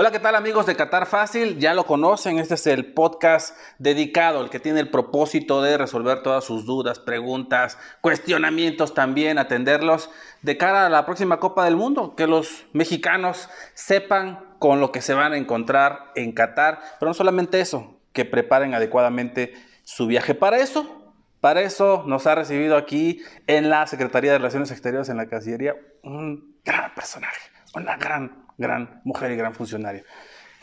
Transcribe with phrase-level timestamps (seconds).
[0.00, 1.58] Hola, ¿qué tal amigos de Qatar Fácil?
[1.58, 6.22] Ya lo conocen, este es el podcast dedicado, el que tiene el propósito de resolver
[6.22, 10.08] todas sus dudas, preguntas, cuestionamientos también, atenderlos
[10.42, 15.02] de cara a la próxima Copa del Mundo, que los mexicanos sepan con lo que
[15.02, 20.36] se van a encontrar en Qatar, pero no solamente eso, que preparen adecuadamente su viaje.
[20.36, 25.16] Para eso, para eso nos ha recibido aquí en la Secretaría de Relaciones Exteriores, en
[25.16, 25.74] la Cancillería,
[26.04, 30.04] un gran personaje, una gran gran mujer y gran funcionaria.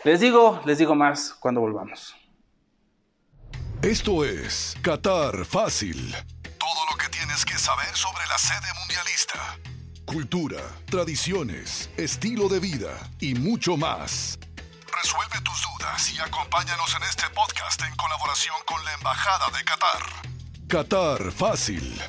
[0.04, 2.15] Les digo, les digo más cuando volvamos.
[3.82, 6.14] Esto es Qatar Fácil.
[6.60, 9.57] Todo lo que tienes que saber sobre la sede mundialista.
[10.05, 14.38] Cultura, tradiciones, estilo de vida y mucho más.
[15.02, 20.04] Resuelve tus dudas y acompáñanos en este podcast en colaboración con la Embajada de Qatar.
[20.68, 22.02] Qatar Fácil.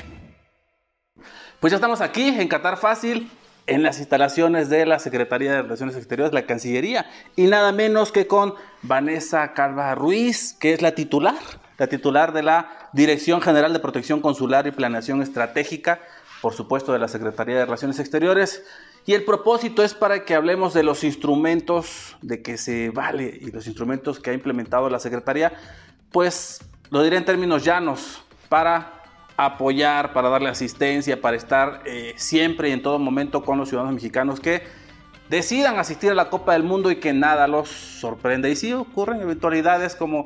[1.60, 3.30] Pues ya estamos aquí en Qatar Fácil
[3.66, 8.26] en las instalaciones de la Secretaría de Relaciones Exteriores, la Cancillería, y nada menos que
[8.26, 11.34] con Vanessa Calva Ruiz, que es la titular,
[11.78, 16.00] la titular de la Dirección General de Protección Consular y Planeación Estratégica,
[16.40, 18.64] por supuesto de la Secretaría de Relaciones Exteriores.
[19.04, 23.50] Y el propósito es para que hablemos de los instrumentos de que se vale y
[23.50, 25.52] los instrumentos que ha implementado la Secretaría,
[26.12, 28.95] pues lo diré en términos llanos, para
[29.36, 33.94] apoyar, para darle asistencia, para estar eh, siempre y en todo momento con los ciudadanos
[33.94, 34.62] mexicanos que
[35.28, 38.48] decidan asistir a la Copa del Mundo y que nada los sorprenda.
[38.48, 40.24] Y si ocurren eventualidades como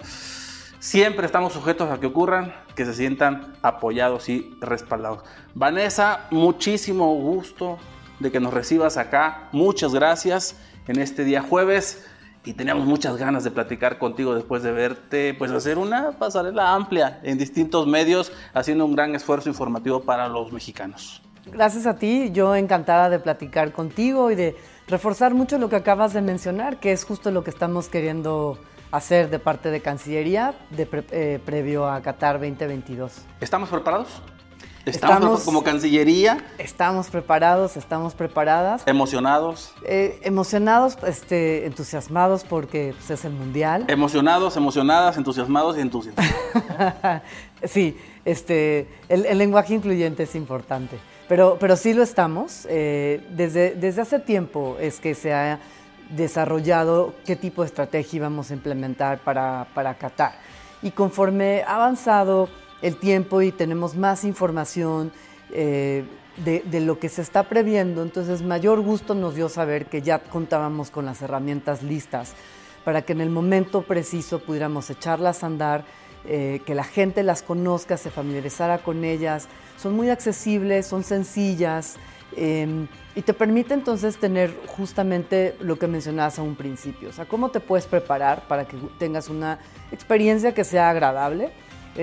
[0.79, 5.25] siempre estamos sujetos a que ocurran, que se sientan apoyados y respaldados.
[5.55, 7.79] Vanessa, muchísimo gusto
[8.19, 9.49] de que nos recibas acá.
[9.53, 12.07] Muchas gracias en este día jueves
[12.45, 17.21] y teníamos muchas ganas de platicar contigo después de verte, pues hacer una pasarela amplia
[17.23, 21.23] en distintos medios, haciendo un gran esfuerzo informativo para los mexicanos.
[21.47, 24.57] Gracias a ti, yo encantada de platicar contigo y de
[24.89, 28.59] reforzar mucho lo que acabas de mencionar, que es justo lo que estamos queriendo
[28.91, 33.25] hacer de parte de Cancillería de eh, previo a Qatar 2022.
[33.41, 34.23] ¿Estamos preparados?
[34.87, 36.39] Estamos, como Cancillería.
[36.59, 38.83] Estamos preparados, estamos preparadas.
[38.87, 39.73] Emocionados.
[39.85, 43.85] Eh, emocionados, este, entusiasmados porque pues, es el mundial.
[43.89, 46.33] Emocionados, emocionadas, entusiasmados y entusiasmados.
[47.65, 50.99] sí, este, el, lenguaje incluyente es importante.
[51.29, 52.67] Pero, pero sí lo estamos.
[52.71, 55.61] Eh, desde, desde hace tiempo es que se ha
[56.09, 60.33] desarrollado qué tipo de estrategia íbamos a implementar para, para Qatar.
[60.83, 62.49] Y conforme ha avanzado
[62.83, 65.13] el tiempo y tenemos más información
[65.53, 66.05] eh,
[66.45, 70.91] de, lo que se está previendo, entonces mayor gusto nos dio saber que ya contábamos
[70.91, 72.33] con las herramientas listas
[72.85, 75.85] para que en el momento preciso pudiéramos echarlas a andar,
[76.25, 79.49] eh, que la gente las conozca, se familiarizara con ellas.
[79.77, 81.97] Son muy accesibles, son sencillas
[82.37, 87.27] em, y te permite entonces tener justamente lo que mencionabas a un principio, o sea,
[87.27, 89.59] cómo te puedes preparar para que tengas una
[89.93, 91.51] experiencia que sea agradable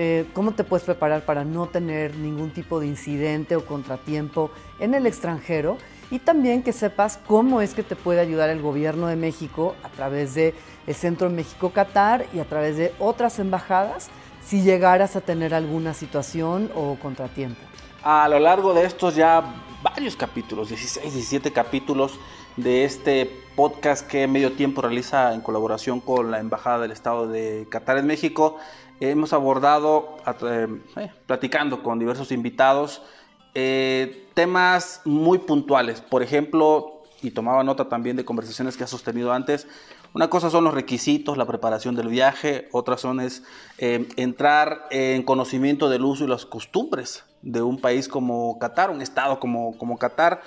[0.00, 4.94] eh, cómo te puedes preparar para no tener ningún tipo de incidente o contratiempo en
[4.94, 5.76] el extranjero
[6.12, 9.88] y también que sepas cómo es que te puede ayudar el gobierno de México a
[9.88, 10.54] través de
[10.86, 14.08] el Centro México Qatar y a través de otras embajadas
[14.40, 17.60] si llegaras a tener alguna situación o contratiempo.
[18.04, 19.42] A lo largo de estos ya
[19.82, 22.20] varios capítulos, 16, 17 capítulos
[22.56, 27.66] de este podcast que Medio Tiempo realiza en colaboración con la Embajada del Estado de
[27.68, 28.58] Qatar en México,
[29.00, 30.66] hemos abordado, eh,
[30.96, 33.02] eh, platicando con diversos invitados,
[33.54, 36.00] eh, temas muy puntuales.
[36.00, 39.66] Por ejemplo, y tomaba nota también de conversaciones que ha sostenido antes,
[40.14, 43.42] una cosa son los requisitos, la preparación del viaje, otra son es
[43.78, 49.38] entrar en conocimiento del uso y las costumbres de un país como Qatar, un estado
[49.38, 50.40] como, como Qatar.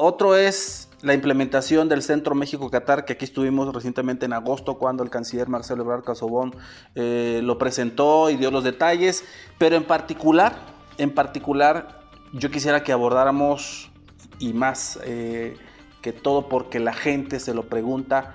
[0.00, 5.10] Otro es la implementación del Centro México-Catar, que aquí estuvimos recientemente en agosto, cuando el
[5.10, 6.54] canciller Marcelo Ebrard Casobón
[6.94, 9.24] eh, lo presentó y dio los detalles,
[9.58, 10.54] pero en particular,
[10.98, 12.00] en particular,
[12.32, 13.90] yo quisiera que abordáramos,
[14.38, 15.56] y más eh,
[16.00, 18.34] que todo porque la gente se lo pregunta,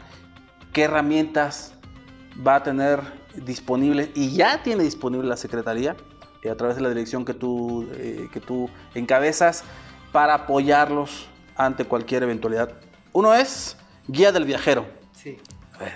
[0.73, 1.75] qué herramientas
[2.45, 2.99] va a tener
[3.35, 5.95] disponible y ya tiene disponible la Secretaría
[6.41, 7.87] eh, a través de la dirección que tú,
[8.33, 9.63] que tú encabezas
[10.11, 12.73] para apoyarlos ante cualquier eventualidad.
[13.11, 13.77] Uno es
[14.07, 14.85] guía del viajero.
[15.13, 15.37] Sí.
[15.73, 15.93] A ver,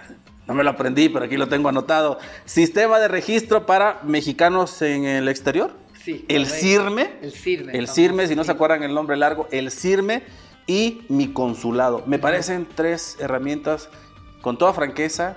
[0.47, 2.19] no me lo aprendí, pero aquí lo tengo anotado.
[2.45, 5.71] Sistema de registro para mexicanos en el exterior.
[6.03, 6.25] Sí.
[6.29, 7.19] El CIRME.
[7.21, 7.77] El CIRME.
[7.77, 10.23] El CIRME, si no se acuerdan el nombre largo, el CIRME
[10.67, 12.03] y mi consulado.
[12.05, 13.89] Me parecen tres herramientas,
[14.41, 15.35] con toda franqueza,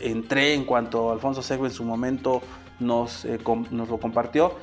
[0.00, 2.42] entré en cuanto Alfonso Segui en su momento
[2.80, 3.38] nos, eh,
[3.70, 4.54] nos lo compartió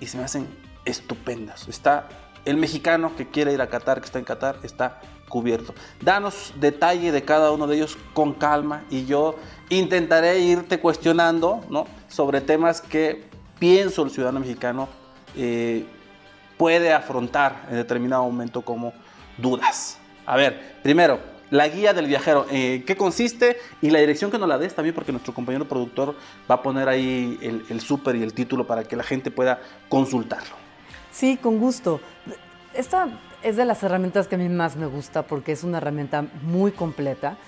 [0.00, 0.46] y se me hacen
[0.84, 1.68] estupendas.
[1.68, 2.08] Está
[2.44, 5.74] el mexicano que quiere ir a Qatar, que está en Qatar, está cubierto.
[6.00, 9.36] Danos detalle de cada uno de ellos con calma y yo
[9.68, 11.86] intentaré irte cuestionando ¿no?
[12.08, 13.24] sobre temas que
[13.58, 14.88] pienso el ciudadano mexicano
[15.36, 15.86] eh,
[16.56, 18.92] puede afrontar en determinado momento como
[19.38, 19.98] dudas.
[20.26, 21.18] A ver, primero,
[21.50, 23.58] la guía del viajero, eh, ¿qué consiste?
[23.82, 26.14] Y la dirección que nos la des también, porque nuestro compañero productor
[26.50, 29.60] va a poner ahí el, el súper y el título para que la gente pueda
[29.88, 30.63] consultarlo.
[31.14, 32.00] Sí, con gusto.
[32.74, 36.26] Esta es de las herramientas que a mí más me gusta porque es una herramienta
[36.42, 37.38] muy completa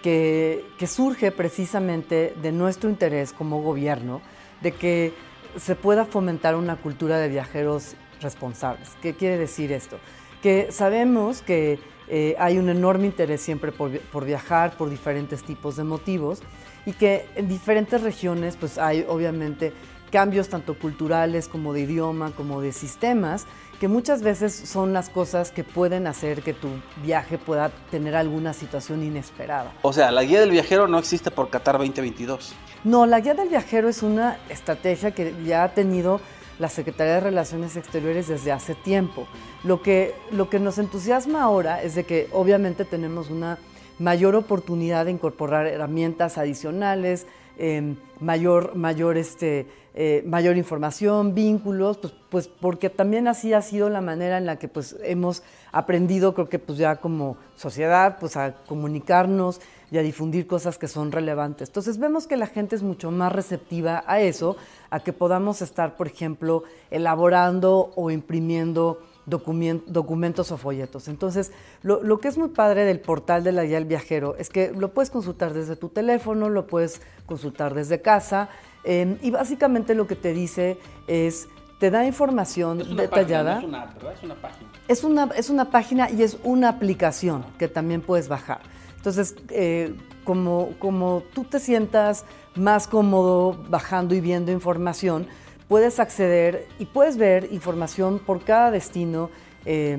[0.00, 4.20] que, que surge precisamente de nuestro interés como gobierno
[4.62, 5.12] de que
[5.56, 8.90] se pueda fomentar una cultura de viajeros responsables.
[9.02, 9.98] ¿Qué quiere decir esto?
[10.40, 15.74] Que sabemos que eh, hay un enorme interés siempre por, por, viajar, por diferentes tipos
[15.74, 16.42] de motivos,
[16.84, 19.72] y que en diferentes regiones pues hay obviamente
[20.16, 23.44] cambios tanto culturales como de idioma, como de sistemas,
[23.78, 26.68] que muchas veces son las cosas que pueden hacer que tu
[27.04, 29.74] viaje pueda tener alguna situación inesperada.
[29.82, 32.54] O sea, la guía del viajero no existe por Qatar 2022.
[32.84, 36.22] No, la guía del viajero es una estrategia que ya ha tenido
[36.58, 39.26] la Secretaría de Relaciones Exteriores desde hace tiempo.
[39.64, 43.58] Lo que, lo que nos entusiasma ahora es de que obviamente tenemos una
[43.98, 47.26] mayor oportunidad de incorporar herramientas adicionales,
[47.58, 53.88] eh, mayor, mayor, este, eh, mayor información, vínculos, pues, pues, porque también así ha sido
[53.88, 55.42] la manera en la que pues hemos
[55.72, 59.60] aprendido, creo que pues ya como sociedad, pues a comunicarnos
[59.90, 61.68] y a difundir cosas que son relevantes.
[61.68, 64.56] Entonces vemos que la gente es mucho más receptiva a eso,
[64.90, 71.08] a que podamos estar, por ejemplo, elaborando o imprimiendo documentos o folletos.
[71.08, 71.52] Entonces,
[71.82, 74.70] lo, lo, que es muy padre del portal de la guía del viajero es que
[74.70, 78.48] lo puedes consultar desde tu teléfono, lo puedes consultar desde casa
[78.86, 80.78] eh, y básicamente lo que te dice
[81.08, 81.48] es,
[81.80, 83.56] te da información es una detallada.
[83.56, 84.14] Página, no es una app, ¿verdad?
[84.14, 84.70] Es una página.
[84.88, 88.60] Es una, es una página y es una aplicación que también puedes bajar.
[88.96, 89.94] Entonces, eh,
[90.24, 92.24] como, como tú te sientas
[92.54, 95.26] más cómodo bajando y viendo información,
[95.68, 99.30] puedes acceder y puedes ver información por cada destino
[99.64, 99.98] eh,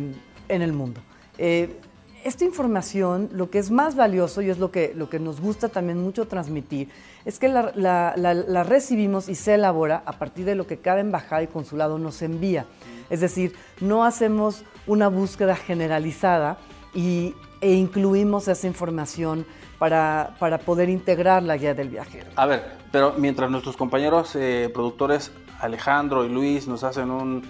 [0.49, 1.01] en el mundo.
[1.37, 1.79] Eh,
[2.23, 5.69] esta información, lo que es más valioso y es lo que, lo que nos gusta
[5.69, 6.89] también mucho transmitir,
[7.23, 11.47] es que la, recibimos y se elabora a partir de lo que cada embajada y
[11.47, 12.65] consulado nos envía.
[13.09, 16.57] Es decir, no hacemos una búsqueda generalizada
[16.93, 19.45] y, e incluimos esa información
[19.79, 22.27] para, para, poder integrar la guía del viajero.
[22.35, 27.43] A ver, pero mientras nuestros compañeros eh, productores Alejandro y Luis nos hacen un,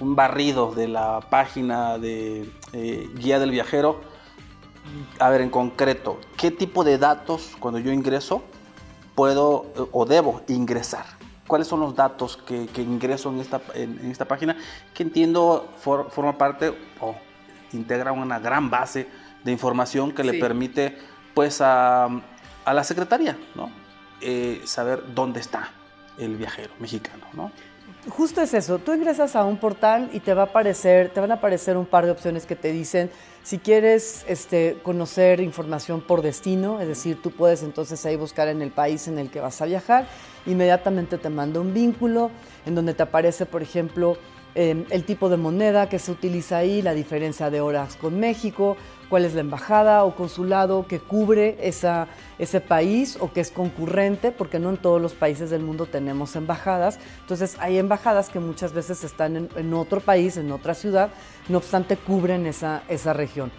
[0.00, 4.00] un barrido de la página de eh, guía del viajero,
[5.18, 8.42] a ver, en concreto, ¿qué tipo de datos cuando yo ingreso
[9.14, 11.06] puedo o debo ingresar?
[11.46, 14.56] ¿Cuáles son los datos que, que ingreso en esta, en, en, esta página?
[14.94, 17.14] Que entiendo for, forma parte o
[17.72, 19.08] integra una gran base
[19.42, 20.30] de información que sí.
[20.30, 20.98] le permite
[21.34, 22.08] pues a,
[22.64, 23.70] a la Secretaría ¿no?
[24.20, 25.70] Eh, saber dónde está
[26.18, 27.24] el viajero mexicano.
[27.32, 27.50] ¿no?
[28.08, 31.30] Justo es eso, tú ingresas a un portal y te va a aparecer, te van
[31.30, 33.10] a aparecer un par de opciones que te dicen
[33.42, 38.62] si quieres este, conocer información por destino, es decir, tú puedes entonces ahí buscar en
[38.62, 40.06] el país en el que vas a viajar,
[40.46, 42.30] inmediatamente te manda un vínculo
[42.66, 44.18] en donde te aparece, por ejemplo,
[44.54, 48.76] eh, el tipo de moneda que se utiliza ahí, la diferencia de horas con México,
[49.14, 52.08] cuál es la embajada o consulado que cubre esa,
[52.40, 56.34] ese país o que es concurrente, porque no en todos los países del mundo tenemos
[56.34, 56.98] embajadas.
[57.20, 61.10] Entonces hay embajadas que muchas veces están en, otro país, en otra ciudad,
[61.48, 63.52] no obstante cubren esa, esa región.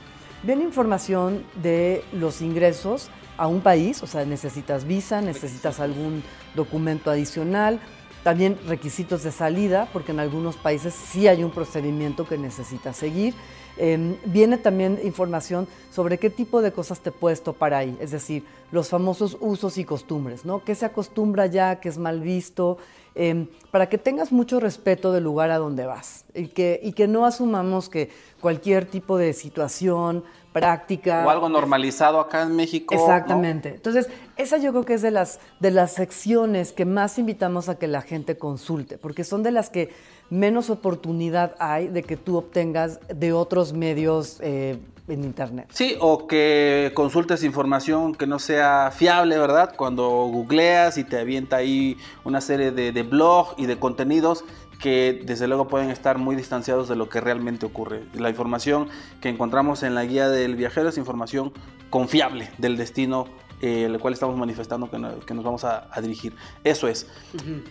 [0.44, 6.22] Viene información de los ingresos a un país, o sea, necesitas visa, necesitas algún
[6.54, 7.80] documento adicional,
[8.26, 13.36] también requisitos de salida, porque en algunos países sí hay un procedimiento que necesitas seguir.
[13.78, 18.44] Eh, viene también información sobre qué tipo de cosas te puedes topar ahí, es decir,
[18.72, 20.64] los famosos usos y costumbres, ¿no?
[20.64, 22.80] ¿Qué se acostumbra ya, qué es mal visto?
[23.14, 27.08] Eh, para que tengas mucho respeto del lugar a donde vas y que, y que
[27.08, 28.10] no asumamos que
[28.42, 30.24] cualquier tipo de situación,
[30.56, 31.26] práctica.
[31.26, 32.96] O algo normalizado acá en México.
[32.96, 33.70] Exactamente.
[33.72, 33.76] ¿no?
[33.76, 34.08] Entonces,
[34.38, 37.88] esa yo creo que es de las, de las secciones que más invitamos a que
[37.88, 39.90] la gente consulte, porque son de las que
[40.30, 45.68] menos oportunidad hay de que tú obtengas de otros medios eh, en Internet.
[45.72, 49.74] Sí, o que consultes información que no sea fiable, ¿verdad?
[49.76, 54.46] Cuando googleas y te avienta ahí una serie de, de blogs y de contenidos
[54.80, 58.04] que desde luego pueden estar muy distanciados de lo que realmente ocurre.
[58.14, 58.90] La información
[59.22, 61.54] que encontramos en la guía del viajero es información
[61.90, 63.28] confiable del destino
[63.62, 66.36] eh, el cual estamos manifestando que, nos vamos a, dirigir.
[66.64, 67.08] Eso es.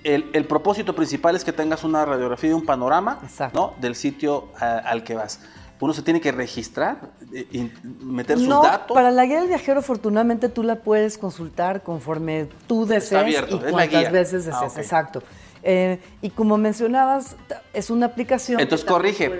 [0.02, 3.20] el, propósito principal es que tengas una radiografía y un panorama
[3.52, 3.74] ¿no?
[3.80, 5.40] del sitio al que vas
[5.84, 7.70] uno se tiene que registrar, eh, y
[8.02, 8.94] meter sus datos.
[8.94, 14.10] Para la guía del viajero, afortunadamente tú la puedes consultar conforme tú desees y cuántas
[14.10, 14.78] veces ah, desees.
[14.78, 15.22] Exacto.
[15.66, 17.36] Eh, y como mencionabas,
[17.72, 18.60] es una aplicación.
[18.60, 19.30] Entonces corrige,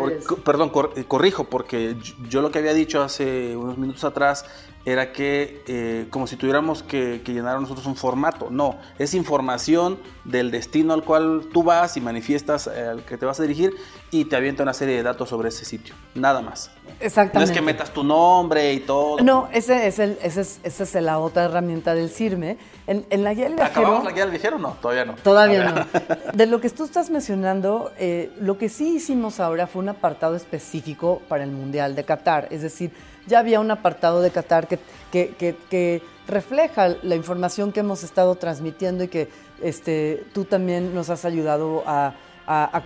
[0.43, 0.71] perdón,
[1.07, 1.97] corrijo, porque
[2.29, 4.47] yo lo que había dicho hace unos minutos atrás
[4.85, 8.49] era que eh, como si tuviéramos que, llenar nosotros un formato.
[8.51, 13.25] No, es información del destino al cual tú vas y manifiestas eh, al que te
[13.27, 13.75] vas a dirigir
[14.11, 15.95] y te avienta una serie de datos sobre ese sitio.
[16.15, 16.71] Nada más.
[17.01, 17.39] Exactamente.
[17.39, 19.23] No es que metas tu nombre y todo.
[19.23, 22.59] No, ese es el, ese es, esa es la otra herramienta del CIRME.
[22.87, 23.81] En, en la guía del viajero...
[23.81, 24.59] ¿Acabamos la guía del viajero?
[24.59, 25.15] No, todavía no.
[25.15, 25.87] Todavía no.
[26.35, 30.37] De lo que tú estás mencionando, eh, lo que sí hicimos ahora fue un apartado
[30.37, 32.49] específico para el Mundial de Qatar.
[32.51, 32.93] Es decir,
[33.27, 34.79] ya había un apartado de Qatar que,
[35.11, 39.29] que, refleja la información que hemos estado transmitiendo y que
[39.63, 42.15] este, tú también nos has ayudado a,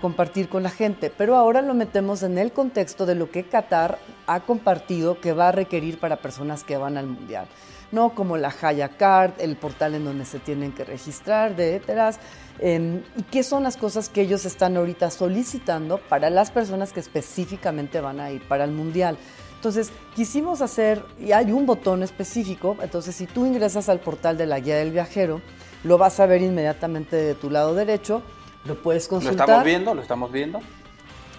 [0.01, 1.13] compartir con la gente.
[1.17, 5.49] Pero ahora lo metemos en el contexto de lo que Qatar ha compartido que va
[5.49, 7.47] a requerir para personas que van al Mundial.
[7.91, 8.15] ¿no?
[8.15, 12.19] Como la Haya Card, el portal en donde se tienen que registrar, de éteras,
[12.59, 17.01] em, y qué son las cosas que ellos están ahorita solicitando para las personas que
[17.01, 19.17] específicamente van a ir para el Mundial.
[19.59, 24.47] Entonces, quisimos hacer, y hay un botón específico, entonces si tú ingresas al portal de
[24.47, 25.41] la guía del viajero,
[25.83, 28.23] lo vas a ver inmediatamente de tu lado derecho,
[28.65, 29.49] lo puedes consultar.
[29.49, 30.61] Lo estamos viendo, lo estamos viendo.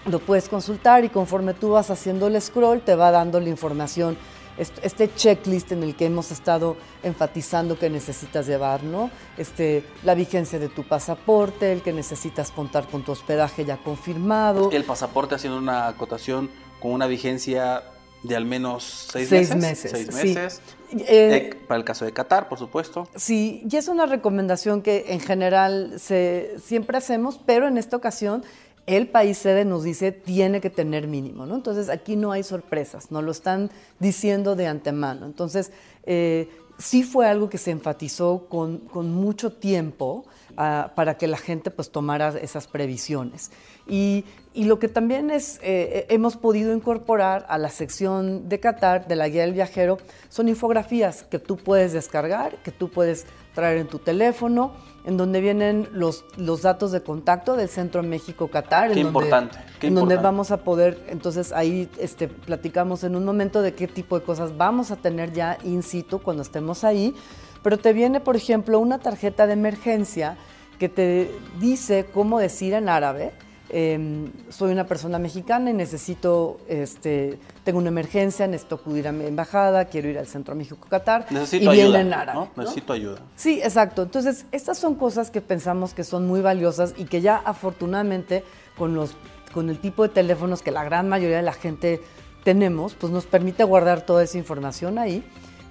[0.04, 4.18] Lo puedes consultar y conforme tú vas haciendo el scroll, te va dando la información,
[4.58, 9.10] este checklist en el que hemos estado enfatizando que necesitas llevar, ¿no?
[9.38, 14.68] Este, la vigencia de tu pasaporte, el que necesitas contar con tu hospedaje ya confirmado.
[14.70, 16.50] El pasaporte haciendo una acotación
[16.80, 17.82] con una vigencia
[18.22, 19.90] de al menos seis, meses.
[19.90, 20.60] Seis meses.
[20.92, 23.08] Eh, eh, para el caso de Qatar, por supuesto.
[23.16, 28.42] Sí, y es una recomendación que en general se, siempre hacemos, pero en esta ocasión
[28.86, 31.54] el país sede nos dice tiene que tener mínimo, ¿no?
[31.54, 35.26] Entonces aquí no hay sorpresas, nos lo están diciendo de antemano.
[35.26, 35.70] Entonces,
[36.04, 36.48] eh,
[36.78, 40.24] sí fue algo que se enfatizó con, con mucho tiempo
[40.56, 43.50] ah, para que la gente pues tomara esas previsiones.
[43.86, 49.06] Y, y lo que también es, eh, hemos podido incorporar a la sección de Qatar,
[49.06, 53.78] de la guía del viajero, son infografías que tú puedes descargar, que tú puedes traer
[53.78, 54.72] en tu teléfono,
[55.04, 58.92] en donde vienen los, los datos de contacto del Centro México-Qatar.
[58.92, 59.58] Qué importante.
[59.82, 64.18] en donde vamos a poder, entonces ahí este, platicamos en un momento de qué tipo
[64.18, 67.14] de cosas vamos a tener ya in situ cuando estemos ahí.
[67.62, 70.36] Pero te viene, por ejemplo, una tarjeta de emergencia
[70.78, 71.30] que te
[71.60, 73.32] dice cómo decir en árabe
[73.72, 79.24] Em, soy una persona mexicana y necesito, este, tengo una emergencia, necesito acudir a mi
[79.24, 81.26] embajada, quiero ir al Centro México Qatar.
[81.30, 82.02] Necesito ayuda.
[82.34, 82.50] ¿no?
[82.56, 83.20] Necesito ayuda.
[83.36, 84.02] Sí, exacto.
[84.02, 88.42] Entonces, estas son cosas que pensamos que son muy valiosas y que ya afortunadamente
[88.76, 89.14] con, los,
[89.54, 92.00] con el tipo de teléfonos que la gran mayoría de la gente
[92.42, 95.22] tenemos, pues nos permite guardar toda esa información ahí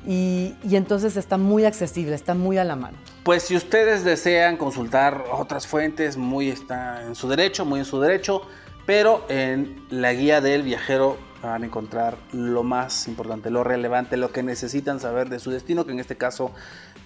[0.08, 2.98] y, entonces está muy accesible, está muy a la mano.
[3.24, 8.00] Pues si ustedes desean consultar otras fuentes, muy está en su derecho, muy en su
[8.00, 8.42] derecho,
[8.86, 14.32] pero en la guía del viajero van a encontrar lo más importante, lo relevante, lo
[14.32, 16.52] que necesitan saber de su destino, que en este caso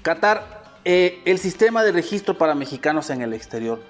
[0.02, 0.64] Qatar.
[0.86, 3.82] Eh, el sistema de registro para mexicanos en el exterior,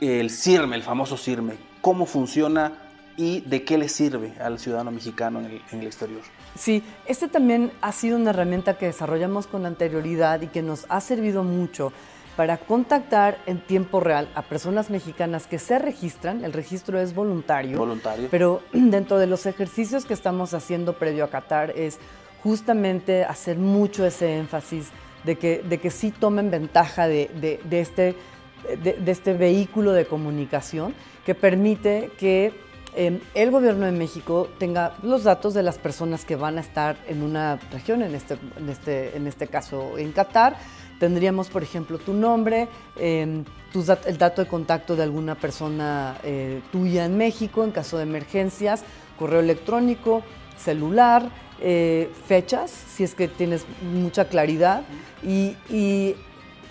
[0.00, 2.72] el CIRME, el famoso CIRME, ¿cómo funciona
[3.16, 6.22] y de qué le sirve al ciudadano mexicano en el exterior?
[6.56, 11.00] Sí, este también ha sido una herramienta que desarrollamos con anterioridad y que nos ha
[11.00, 11.92] servido mucho
[12.36, 16.44] para contactar en tiempo real a personas mexicanas que se registran.
[16.44, 17.78] El registro es voluntario.
[17.78, 18.28] Voluntario.
[18.30, 21.98] Pero dentro de los ejercicios que estamos haciendo previo a Qatar es
[22.42, 24.88] justamente hacer mucho ese énfasis
[25.24, 27.30] de que, de que sí tomen ventaja de,
[27.70, 28.16] este,
[28.82, 30.94] de este vehículo de comunicación
[31.26, 32.54] que permite que
[32.94, 36.96] Em, el gobierno de México tenga los datos de las personas que van a estar
[37.06, 40.56] en una región, en este, en este, en este caso en Qatar.
[40.98, 43.44] Tendríamos, por ejemplo, tu nombre, em,
[44.06, 48.82] el dato de contacto de alguna persona eh, tuya en México en caso de emergencias,
[49.16, 50.22] correo electrónico,
[50.58, 51.30] celular,
[51.60, 54.82] eh, fechas, si es que tienes mucha claridad.
[55.22, 56.16] Y, y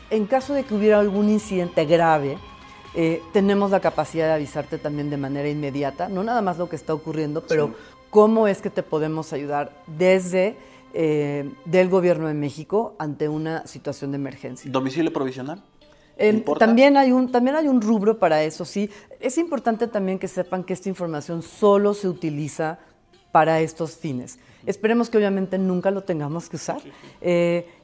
[0.09, 2.37] en caso de que hubiera algún incidente grave,
[2.95, 6.75] eh, tenemos la capacidad de avisarte también de manera inmediata, no nada más lo que
[6.75, 7.75] está ocurriendo, pero
[8.09, 10.57] cómo es que te podemos ayudar desde
[10.93, 14.71] eh, del gobierno de México ante una situación de emergencia.
[14.71, 15.61] ¿Domicilio provisional?
[16.17, 18.89] Eh, también, hay un, también hay un rubro para eso, sí.
[19.21, 22.79] Es importante también que sepan que esta información solo se utiliza
[23.31, 24.39] para estos fines.
[24.65, 26.81] Esperemos que obviamente nunca lo tengamos que usar.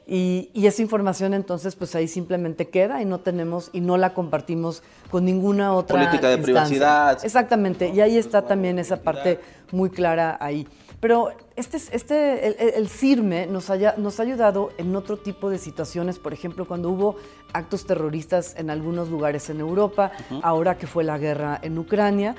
[0.08, 4.82] Y, esa información entonces pues ahí simplemente queda y no tenemos y no la compartimos
[5.10, 7.24] con ninguna otra política de privacidad.
[7.24, 9.40] Exactamente, y ahí está también esa parte
[9.72, 10.66] muy clara ahí.
[11.00, 16.32] Pero este, este, el, CIRME nos, nos ha ayudado en otro tipo de situaciones, por
[16.32, 17.16] ejemplo, cuando hubo
[17.52, 20.12] actos terroristas en algunos lugares en Europa,
[20.42, 22.34] ahora que fue la guerra en Ucrania,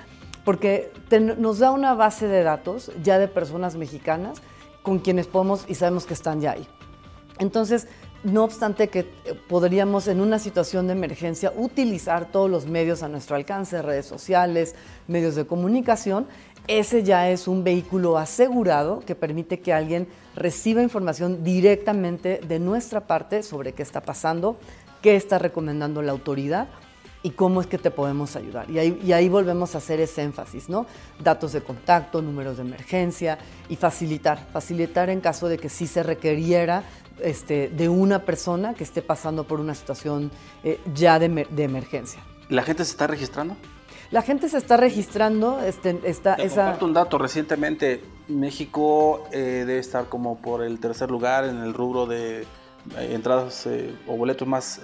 [0.48, 4.42] porque nos da una base de datos ya de personas mexicanas
[4.82, 6.66] con quienes podemos y sabemos que están ya ahí.
[7.38, 7.90] Entonces,
[8.24, 9.08] no obstante que eh,
[9.50, 14.74] podríamos en una situación de emergencia utilizar todos los medios a nuestro alcance, redes sociales,
[15.10, 16.28] medios de comunicación,
[16.70, 23.02] ese ya es un vehículo asegurado que permite que alguien reciba información directamente de nuestra
[23.02, 24.56] parte sobre qué está pasando,
[25.02, 26.70] qué está recomendando la autoridad
[27.24, 28.70] y cómo es que te podemos ayudar.
[28.70, 30.86] Y ahí, y ahí, volvemos a hacer ese énfasis, ¿no?
[31.24, 33.38] Datos de contacto, números de emergencia
[33.70, 36.84] y facilitar, facilitar en caso de que sí se requeriera
[37.20, 40.32] este, de una persona que esté pasando por una situación
[40.64, 42.22] eh, ya de, emergencia.
[42.50, 43.56] ¿La gente se está registrando?
[44.12, 45.60] La gente se está registrando.
[45.62, 46.78] Este, está, Te esa...
[46.80, 47.18] un dato.
[47.18, 52.46] Recientemente México eh, debe estar como por el tercer lugar en el rubro de eh,
[53.12, 53.68] entradas
[54.08, 54.80] o boletos más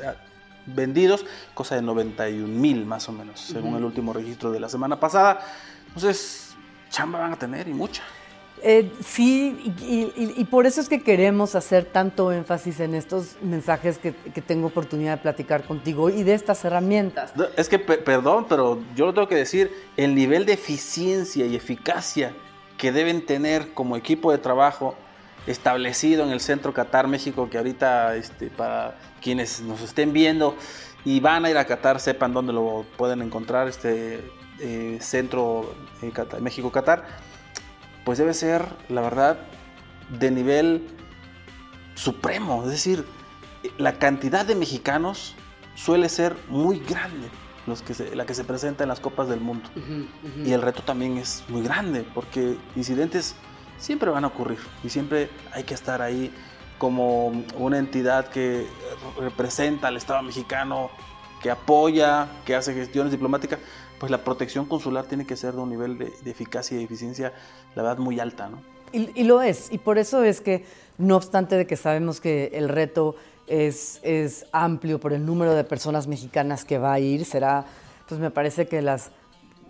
[0.65, 4.99] vendidos, cosa de 91 mil más o menos, según el último registro de la semana
[4.99, 5.39] pasada.
[5.87, 6.55] Entonces,
[6.89, 8.03] chamba van a tener y mucha.
[8.65, 14.13] Eh, sí, y, por eso es que queremos hacer tanto énfasis en estos mensajes que,
[14.41, 17.33] tengo oportunidad de platicar contigo y de estas herramientas.
[17.57, 22.33] Es que, perdón, pero yo lo tengo que decir, el nivel de eficiencia y eficacia
[22.77, 24.95] que deben tener como equipo de trabajo
[25.47, 30.55] establecido en el Centro Qatar México, que ahorita este, para quienes nos estén viendo
[31.05, 34.23] y van a ir a Qatar sepan dónde lo pueden encontrar, este
[34.59, 37.05] eh, Centro eh, México Qatar
[38.03, 39.39] pues debe ser, la verdad,
[40.19, 40.87] de nivel
[41.95, 42.63] supremo.
[42.63, 43.05] Es decir,
[43.77, 45.35] la cantidad de mexicanos
[45.75, 47.29] suele ser muy grande
[47.65, 49.69] los que la que se presenta en las Copas del Mundo.
[50.45, 53.35] Y el reto también es muy grande, porque incidentes
[53.77, 56.33] siempre van a ocurrir y siempre hay que estar ahí
[56.77, 57.27] como
[57.57, 58.67] una entidad que
[59.17, 60.89] representa al Estado mexicano,
[61.41, 63.59] que apoya, que hace gestiones diplomáticas,
[63.99, 67.31] pues la protección consular tiene que ser de un nivel de, eficacia y eficiencia,
[67.75, 68.61] la verdad, muy alta, ¿no?
[68.91, 70.65] Y, lo es, y por eso es que,
[70.97, 73.15] no obstante de que sabemos que el reto
[73.47, 77.65] es, es amplio por el número de personas mexicanas que va a ir, será,
[78.07, 79.11] pues me parece que las,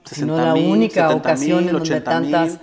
[0.05, 2.59] si no la única ocasión en donde tantas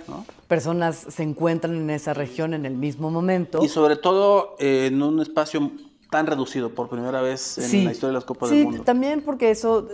[0.47, 3.63] personas se encuentran en esa región en el mismo momento.
[3.63, 5.71] Y sobre todo eh, en un espacio
[6.11, 8.79] tan reducido por primera vez en la historia de las Copas del Mundo.
[8.79, 9.87] Sí, también porque eso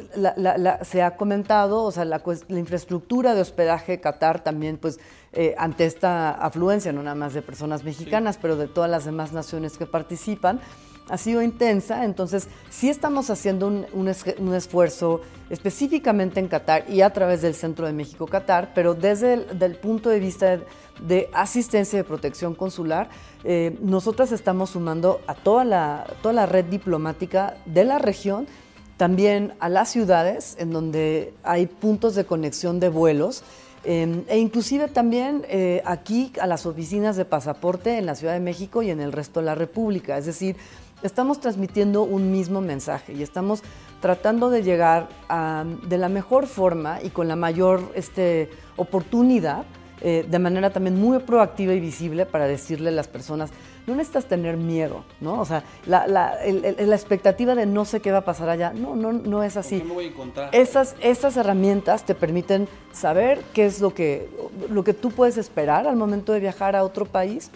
[0.81, 4.99] se ha comentado, o sea, la, infraestructura de hospedaje Qatar también, pues,
[5.31, 9.31] eh, ante esta afluencia, no nada más de personas mexicanas, pero de todas las demás
[9.31, 10.59] naciones que participan,
[11.09, 14.07] ha sido intensa, entonces sí estamos haciendo un,
[14.53, 19.75] esfuerzo específicamente en Qatar y a través del Centro de México Qatar, pero desde el
[19.75, 20.59] punto de vista
[21.01, 23.09] de, asistencia y de protección consular,
[23.43, 28.47] eh, nosotras estamos sumando a toda la, toda la red diplomática de la región,
[28.97, 33.43] también a las ciudades en donde hay puntos de conexión de vuelos.
[33.83, 38.39] Em, e inclusive también eh, aquí a las oficinas de pasaporte en la Ciudad de
[38.39, 40.17] México y en el resto de la República.
[40.17, 40.57] Es decir,
[41.03, 43.63] estamos transmitiendo un mismo mensaje y estamos
[44.01, 45.09] tratando de llegar
[45.83, 49.65] de la mejor forma y con la mayor este, oportunidad,
[50.01, 53.49] eh, de manera también muy proactiva y visible para decirle a las personas,
[53.87, 55.39] no necesitas tener miedo, ¿no?
[55.39, 59.43] O sea, la, expectativa de no sé qué va a pasar allá, no, no, no
[59.43, 59.81] es así.
[59.83, 60.49] Me voy a encontrar?
[60.53, 64.29] Esas, esas herramientas te permiten saber qué es lo que,
[64.69, 67.49] lo que tú puedes esperar al momento de viajar a otro país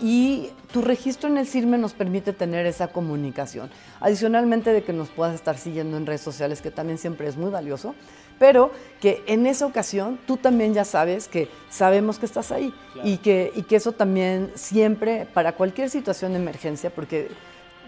[0.00, 3.70] y tu registro en el CIRME nos permite tener esa comunicación.
[4.00, 7.50] Adicionalmente de que nos puedas estar siguiendo en redes sociales, que también siempre es muy
[7.50, 7.94] valioso,
[8.38, 13.16] pero que en esa ocasión tú también ya sabes que sabemos que estás ahí y,
[13.18, 17.28] que, y que eso también siempre, para cualquier situación de emergencia, porque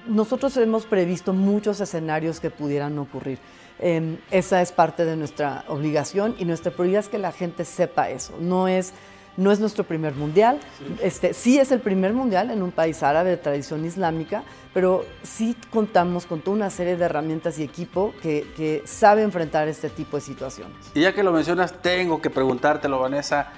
[0.06, 3.38] nosotros hemos previsto muchos escenarios que pudieran ocurrir.
[3.78, 8.08] Em, esa es parte de nuestra obligación y nuestra prioridad es que la gente sepa
[8.10, 8.36] eso.
[8.40, 8.92] No es
[9.38, 10.96] no es nuestro primer mundial, sí.
[11.00, 14.42] Este, sí es el primer mundial en un país árabe de tradición islámica,
[14.74, 19.90] pero sí contamos con toda una serie de herramientas y equipo que, sabe enfrentar este
[19.90, 20.76] tipo de situaciones.
[20.92, 23.52] Y ya que lo mencionas, tengo que preguntártelo, Vanessa.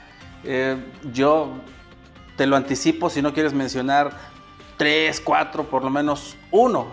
[0.44, 0.76] Eh,
[1.12, 1.54] yo
[2.36, 4.12] te lo anticipo si no quieres mencionar
[4.76, 6.88] tres, cuatro, por lo menos uno.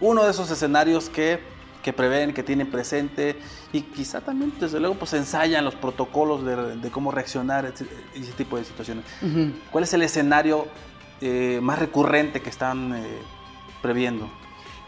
[0.00, 1.40] Uno de esos escenarios que
[1.82, 3.36] que prevén, que tienen presente
[3.72, 8.56] y quizá también, desde luego, pues ensayan los protocolos de, cómo reaccionar ese, ese tipo
[8.56, 9.04] de situaciones.
[9.70, 10.66] ¿Cuál es el escenario
[11.20, 13.18] eh, más recurrente que están eh,
[13.82, 14.30] previendo?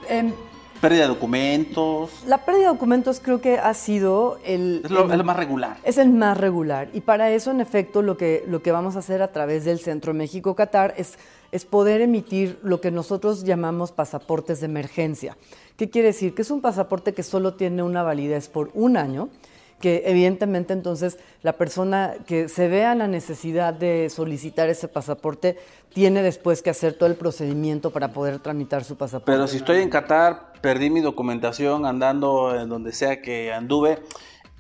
[0.09, 0.33] Em,
[0.83, 2.11] pérdida de documentos.
[2.27, 4.83] La pérdida de documentos creo que ha sido el...
[4.85, 5.77] Es lo, el, más regular.
[5.85, 6.89] Es el más regular.
[6.93, 9.79] Y para eso, en efecto, lo que, lo que vamos a hacer a través del
[9.79, 11.15] Centro México-Catar es,
[11.53, 15.37] es poder emitir lo que nosotros llamamos pasaportes de emergencia.
[15.77, 16.35] ¿Qué quiere decir?
[16.35, 19.29] Que es un pasaporte que solo tiene una validez por un año
[19.83, 25.59] que evidentemente entonces la persona que se vea la necesidad de solicitar ese pasaporte
[25.93, 29.31] tiene después que hacer todo el procedimiento para poder tramitar su pasaporte.
[29.31, 33.99] Pero si estoy en Qatar, perdí mi documentación andando en donde sea que anduve,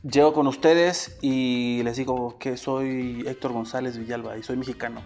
[0.02, 5.02] llego con ustedes y les digo que soy Héctor González Villalba y soy mexicano.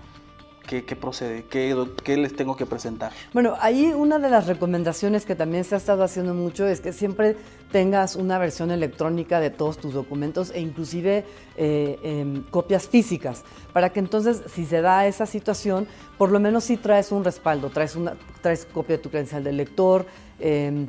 [0.67, 1.45] ¿Qué, procede?
[1.45, 3.13] ¿Qué, les tengo que presentar?
[3.33, 6.93] Bueno, ahí una de las recomendaciones que también se ha estado haciendo mucho es que
[6.93, 7.37] siempre
[7.71, 11.25] tengas una versión electrónica de todos tus documentos e inclusive
[11.57, 15.87] eh, em, copias físicas, para que entonces si se da esa situación,
[16.19, 19.53] por lo menos sí traes un respaldo, traes, una, traes copia de tu credencial de
[19.53, 20.05] lector,
[20.41, 20.89] em,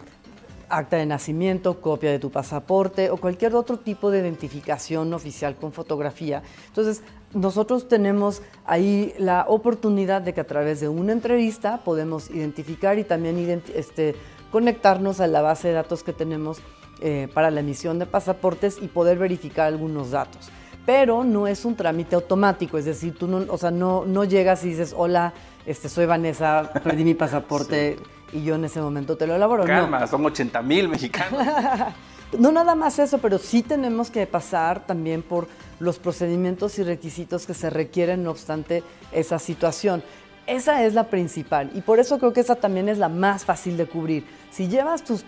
[0.70, 5.72] acta de nacimiento, copia de tu pasaporte o cualquier otro tipo de identificación oficial con
[5.72, 6.44] fotografía.
[6.68, 7.04] Entonces,
[7.34, 13.04] nosotros tenemos ahí la oportunidad de que a través de una entrevista podemos identificar y
[13.04, 14.16] también este,
[14.52, 16.60] conectarnos a la base de datos que tenemos
[17.02, 20.50] eh, para la emisión de pasaportes y poder verificar algunos datos.
[20.86, 24.64] Pero no es un trámite automático, es decir, tú no, o sea, no, no llegas
[24.64, 25.34] y dices, hola,
[25.66, 27.98] este, soy Vanessa, perdí mi pasaporte
[28.34, 29.66] y yo en ese momento te lo elaboro.
[29.66, 31.46] Calma, son 80 mil mexicanos.
[32.38, 35.48] no nada más eso, pero sí tenemos que pasar también por
[35.80, 40.04] los procedimientos y requisitos que se requieren, no obstante esa situación.
[40.46, 43.76] Esa es la principal y por eso creo que esa también es la más fácil
[43.76, 44.26] de cubrir.
[44.58, 45.24] Si llevas tus,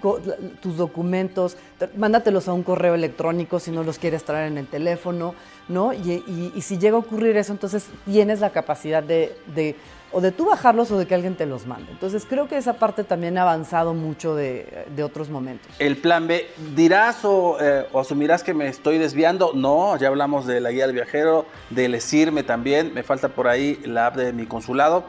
[0.60, 1.56] tus documentos,
[1.96, 5.36] mándatelos a un correo electrónico si no los quieres traer en el teléfono,
[5.68, 5.94] ¿no?
[5.94, 9.76] Y, y, si llega a ocurrir eso, entonces tienes la capacidad de, de
[10.12, 11.92] o de tú bajarlos o de que alguien te los mande.
[11.92, 15.68] Entonces creo que esa parte también ha avanzado mucho de, de otros momentos.
[15.78, 19.52] El plan B, dirás o, eh, o, asumirás que me estoy desviando.
[19.54, 23.80] No, ya hablamos de la guía del viajero, del ESIRME también, me falta por ahí
[23.86, 25.04] la app de mi consulado,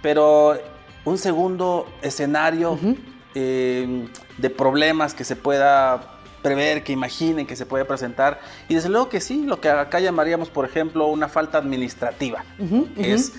[0.00, 0.56] pero
[1.04, 2.78] un segundo escenario
[3.38, 8.40] eh, de problemas que se pueda prever, que imaginen, que se puede presentar.
[8.66, 12.46] Y desde luego que sí, lo que acá llamaríamos, por ejemplo, una falta administrativa,
[12.96, 13.34] es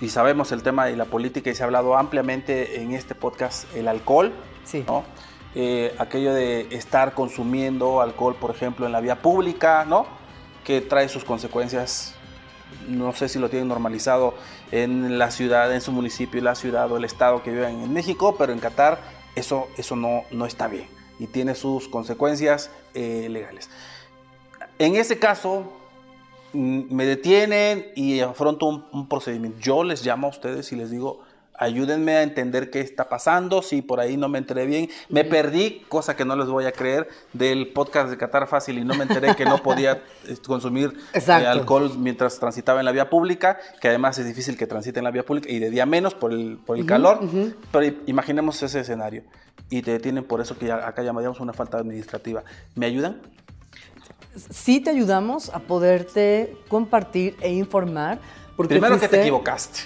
[0.00, 3.64] y sabemos el tema de la política y se ha hablado ampliamente en este podcast,
[3.74, 4.32] el alcohol,
[4.64, 4.84] sí.
[4.86, 5.02] ¿no?
[5.56, 10.06] Eh, aquello de estar consumiendo alcohol, por ejemplo, en la vía pública, ¿no?
[10.62, 12.14] Que trae sus consecuencias,
[12.86, 14.34] no sé si lo tienen normalizado
[14.70, 18.36] en la ciudad, en su municipio, la ciudad o el estado que viven en México,
[18.38, 20.86] pero en Qatar eso, eso no, no está bien
[21.18, 23.70] y tiene sus consecuencias eh, legales.
[24.78, 25.72] En ese caso,
[26.54, 29.58] Mm, me detienen y afronto un, procedimiento.
[29.58, 31.20] Yo les llamo a ustedes y les digo,
[31.58, 34.88] ayúdenme a entender qué está pasando, si por ahí no me enteré bien.
[35.08, 38.84] Me perdí, cosa que no les voy a creer, del podcast de Qatar Fácil y
[38.84, 43.08] no me enteré que no podía eh, consumir eh, alcohol mientras transitaba en la vía
[43.10, 46.14] pública, que además es difícil que transite en la vía pública y de día menos
[46.14, 47.20] por el, por el calor.
[47.72, 49.22] Pero imaginemos ese escenario
[49.70, 52.42] y te detienen por eso que acá llamaríamos una falta administrativa.
[52.74, 53.20] ¿Me ayudan?
[54.50, 58.18] sí te ayudamos a poderte compartir e informar.
[58.56, 59.80] Porque Primero que te equivocaste,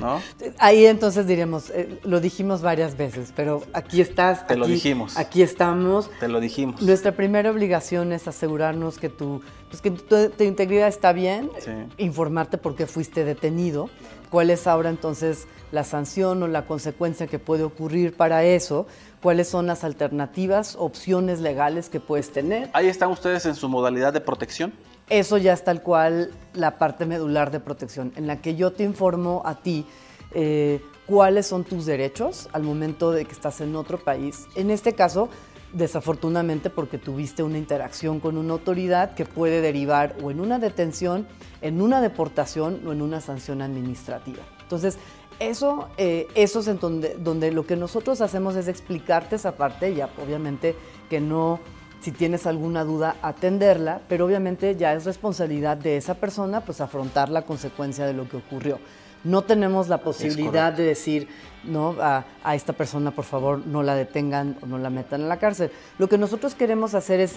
[0.00, 0.20] ¿no?
[0.58, 4.44] Ahí entonces diremos, eh, lo dijimos varias veces, pero aquí estás.
[4.46, 5.16] Te lo dijimos.
[5.16, 6.10] Aquí estamos.
[6.18, 6.82] Te lo dijimos.
[6.82, 11.50] Nuestra primera obligación es asegurarnos que tu, pues que tu, integridad está bien,
[11.96, 13.88] informarte por qué fuiste detenido,
[14.30, 18.86] cuál es ahora entonces la sanción o la consecuencia que puede ocurrir para eso
[19.22, 22.70] cuáles son las alternativas, opciones legales que puedes tener.
[22.72, 24.72] Ahí están ustedes en su modalidad de protección.
[25.10, 28.84] Eso ya es tal cual la parte medular de protección, en la que yo te
[28.84, 29.86] informo a ti
[30.32, 34.46] eh, cuáles son tus derechos al momento de que estás en otro país.
[34.54, 35.30] En este caso,
[35.72, 41.26] desafortunadamente porque tuviste una interacción con una autoridad que puede derivar o en una detención,
[41.62, 44.42] en una deportación o en una sanción administrativa.
[44.62, 44.98] Entonces,
[45.40, 50.10] eso, eh, es en donde, donde lo que nosotros hacemos es explicarte esa parte, ya
[50.22, 50.74] obviamente
[51.08, 51.60] que no,
[52.00, 57.28] si tienes alguna duda, atenderla, pero obviamente ya es responsabilidad de esa persona pues afrontar
[57.28, 58.78] la consecuencia de lo que ocurrió.
[59.24, 61.28] No tenemos la posibilidad de decir,
[61.64, 65.28] no, a, a, esta persona por favor no la detengan o no la metan en
[65.28, 65.72] la cárcel.
[65.98, 67.34] Lo que nosotros queremos hacer es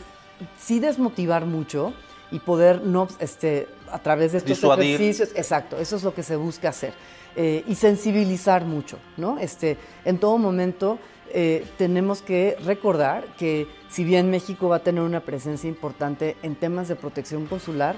[0.59, 1.93] sí desmotivar mucho
[2.31, 6.35] y poder no, este, a través de estos ejercicios, exacto, eso es lo que se
[6.35, 6.93] busca hacer.
[7.35, 9.37] Eh, y sensibilizar mucho, ¿no?
[9.37, 10.99] Este, en todo momento
[11.33, 16.55] eh, tenemos que recordar que si bien México va a tener una presencia importante en
[16.55, 17.95] temas de protección consular,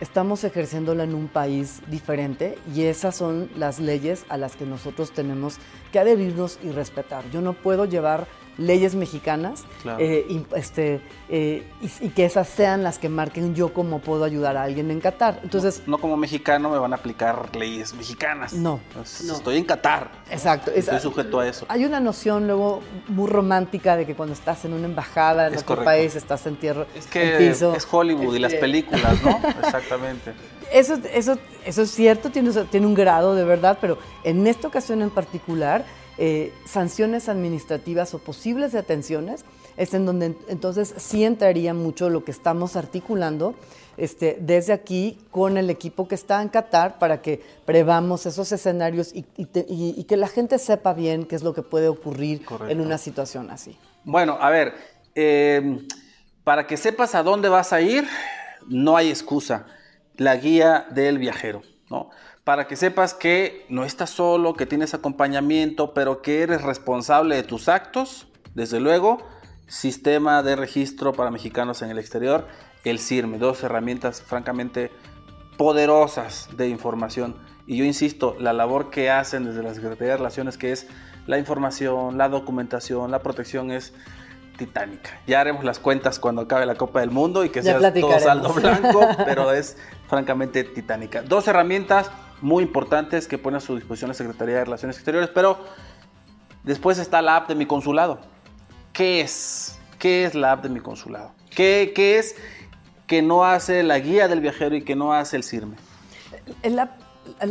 [0.00, 5.12] estamos ejerciéndola en un país diferente y esas son las leyes a las que nosotros
[5.12, 5.58] tenemos
[5.92, 7.28] que adherirnos y respetar.
[7.30, 8.26] Yo no puedo llevar
[8.58, 9.64] leyes mexicanas
[9.98, 14.56] eh, y, este, eh, y, que esas sean las que marquen yo cómo puedo ayudar
[14.56, 15.40] a alguien en Qatar.
[15.42, 18.52] Entonces, no, como mexicano me van a aplicar leyes mexicanas.
[18.52, 20.10] No, Estoy en Qatar.
[20.30, 20.70] Exacto.
[20.70, 21.66] Estoy sujeto a eso.
[21.68, 25.84] Hay una noción luego muy romántica de que cuando estás en una embajada en otro
[25.84, 26.86] país estás en tierra.
[26.94, 29.40] Es que es Hollywood y las este, películas, ¿no?
[29.62, 30.32] Exactamente.
[30.72, 35.00] Eso, eso, eso es cierto, tiene, tiene un grado de verdad, pero en esta ocasión
[35.00, 35.84] en particular
[36.18, 39.44] eh, sanciones administrativas o posibles detenciones,
[39.76, 43.54] es en donde entonces sí entraría mucho lo que estamos articulando
[43.96, 49.12] este, desde aquí con el equipo que está en Qatar para que prevamos esos escenarios
[49.14, 49.24] y,
[50.04, 53.78] que la gente sepa bien qué es lo que puede ocurrir en una situación así.
[54.04, 54.74] Bueno, a ver,
[55.14, 55.86] eh,
[56.44, 58.06] para que sepas a dónde vas a ir,
[58.68, 59.66] no hay excusa.
[60.16, 62.10] La guía del viajero, ¿no?
[62.46, 67.42] Para que sepas que no estás solo, que tienes acompañamiento, pero que eres responsable de
[67.42, 68.28] tus actos.
[68.54, 69.18] Desde luego,
[69.66, 72.46] Sistema de Registro para Mexicanos en el Exterior,
[72.84, 74.92] el CIRME, dos herramientas francamente
[75.58, 77.34] poderosas de información.
[77.66, 80.86] Y yo insisto, la labor que hacen desde la Secretaría de Relaciones, que es
[81.26, 83.92] la información, la documentación, la protección, es
[84.56, 85.20] titánica.
[85.26, 88.52] Ya haremos las cuentas cuando acabe la Copa del Mundo y que sea todo saldo
[88.52, 91.22] blanco, pero es francamente titánica.
[91.22, 92.08] Dos herramientas
[92.40, 95.58] muy importantes que pone a su disposición la Secretaría de Relaciones Exteriores, pero
[96.64, 98.20] después está la app de mi consulado.
[98.92, 99.78] ¿Qué es?
[99.98, 101.32] ¿Qué es la app de mi consulado?
[101.50, 102.36] ¿Qué, qué es
[103.06, 105.76] que no hace la guía del viajero y que no hace el CIRME?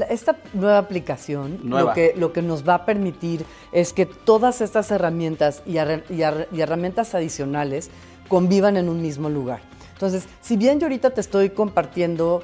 [0.09, 4.89] esta nueva aplicación Lo, que, lo que nos va a permitir es que todas estas
[4.91, 7.89] herramientas y, y herramientas adicionales
[8.27, 9.61] convivan en un mismo lugar.
[9.93, 12.43] Entonces, si bien yo ahorita te estoy compartiendo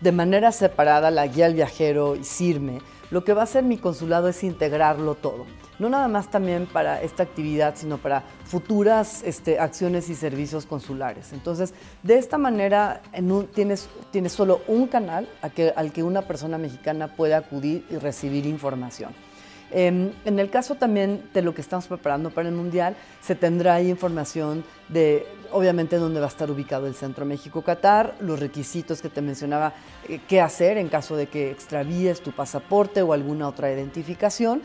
[0.00, 3.76] de manera separada la guía al viajero y CIRME, lo que va a hacer mi
[3.76, 5.46] consulado es integrarlo todo.
[5.78, 11.32] No nada más también para esta actividad, sino para futuras este, acciones y servicios consulares.
[11.32, 13.02] Entonces, de esta manera
[13.54, 15.28] tienes, tienes solo un canal
[15.76, 19.12] al que una persona mexicana puede acudir y recibir información.
[19.72, 23.74] Em, en el caso también de lo que estamos preparando para el Mundial, se tendrá
[23.74, 29.08] ahí información de, obviamente, dónde va a estar ubicado el Centro México-Qatar, los requisitos que
[29.08, 29.74] te mencionaba,
[30.08, 34.62] eh, qué hacer en caso de que extravíes tu pasaporte o alguna otra identificación.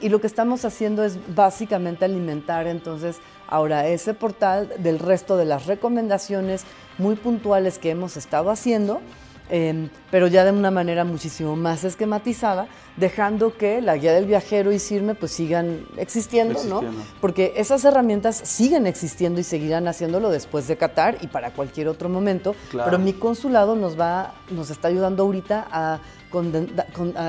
[0.00, 3.16] Y lo que estamos haciendo es básicamente alimentar entonces
[3.48, 6.64] ahora ese portal del resto de las recomendaciones
[6.98, 9.00] muy puntuales que hemos estado haciendo
[9.50, 14.72] Em, pero ya de una manera muchísimo más esquematizada, dejando que la guía del viajero
[14.72, 16.82] y CIRME pues sigan existiendo, ¿no?
[17.20, 22.08] Porque esas herramientas siguen existiendo y seguirán haciéndolo después de Qatar y para cualquier otro
[22.08, 25.98] momento, pero mi consulado nos va, nos está ayudando ahorita a,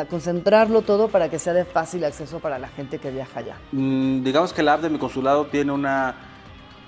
[0.10, 3.55] concentrarlo todo para que sea de fácil acceso para la gente que viaja allá.
[3.71, 6.15] Mm, digamos que la app de mi consulado tiene una,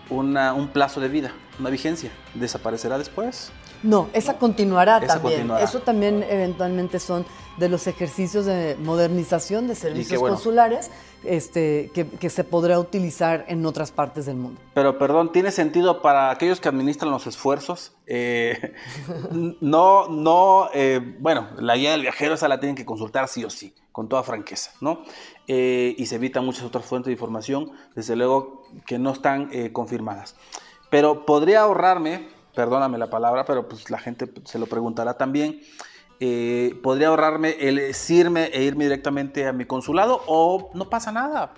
[0.09, 2.11] un plazo de vida, una vigencia.
[2.33, 3.53] ¿Desaparecerá después?
[3.83, 5.49] No, esa continuará también.
[5.61, 7.25] Eso también eventualmente son
[7.57, 10.89] de los ejercicios de modernización de servicios consulares
[11.23, 14.59] este, que, se podrá utilizar en otras partes del mundo.
[14.73, 17.93] Pero perdón, ¿tiene sentido para aquellos que administran los esfuerzos?
[18.07, 18.73] Eh,
[19.61, 23.49] no, no, eh, bueno, la guía del viajero esa la tienen que consultar sí o
[23.49, 25.03] sí, con toda franqueza, ¿no?
[25.47, 30.35] Eh, y se evitan muchas otras fuentes de información, desde luego, que no están confirmadas.
[30.89, 35.61] Pero podría ahorrarme perdóname la palabra, pero pues la gente se lo preguntará también.
[36.19, 41.53] Eh, podría ahorrarme el irme e irme directamente a mi consulado o no pasa nada.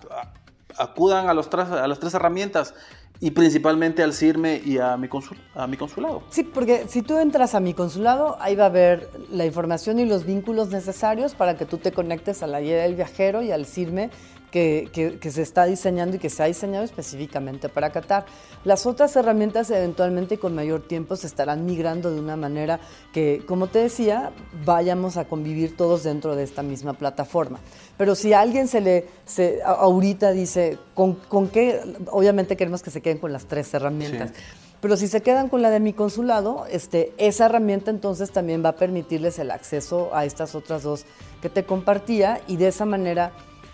[0.77, 2.73] Acudan a, los a las tres herramientas
[3.19, 5.08] y principalmente al CIRME y a mi,
[5.56, 6.23] a mi consulado.
[6.29, 10.06] Sí, porque si tú entras a mi consulado, ahí va a haber la información y
[10.06, 13.65] los vínculos necesarios para que tú te conectes a la guía del viajero y al
[13.65, 14.10] CIRME
[14.54, 18.26] que, se está diseñando y que se ha diseñado específicamente para Qatar.
[18.63, 22.80] Las otras herramientas eventualmente con mayor tiempo se estarán migrando de una manera
[23.12, 24.32] que, como te decía,
[24.63, 27.60] vayamos a convivir todos dentro de esta misma plataforma.
[27.98, 31.82] Pero si a alguien se le, se, ahorita dice, ¿con, ¿con, qué?
[32.12, 34.34] Obviamente queremos que se queden con las tres herramientas.
[34.82, 38.70] Pero si se quedan con la de mi consulado, este, esa herramienta entonces también va
[38.70, 41.06] a permitirles el acceso a estas otras dos
[41.42, 43.32] que te compartía y de esa manera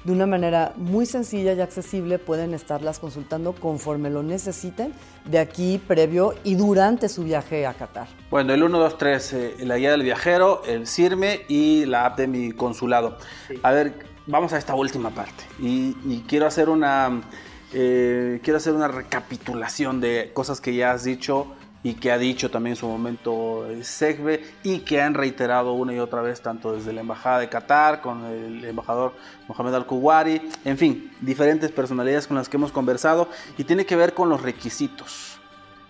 [0.09, 4.91] de una manera muy sencilla y accesible pueden estarlas consultando conforme lo necesiten
[5.25, 8.07] de aquí previo y durante su viaje a Qatar.
[8.31, 12.25] Bueno, el 1, 2, 3, la guía del viajero, el CIRME y la app de
[12.27, 13.19] mi consulado.
[13.61, 13.93] A ver,
[14.25, 17.21] vamos a esta última parte y, quiero hacer una...
[17.71, 22.51] Eh, quiero hacer una recapitulación de cosas que ya has dicho y que ha dicho
[22.51, 26.91] también en su momento Segbe y que han reiterado una y otra vez tanto desde
[26.91, 29.13] la Embajada de Qatar con el embajador
[29.47, 34.13] Mohamed Al-Kuwari, en fin, diferentes personalidades con las que hemos conversado y tiene que ver
[34.13, 35.37] con los requisitos.